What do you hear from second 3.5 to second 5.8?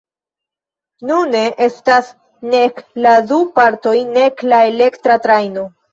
partoj nek la elektra trajno.